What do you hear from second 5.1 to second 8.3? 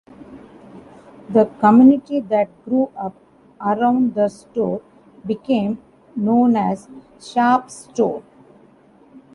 became known as Sharpe's Store.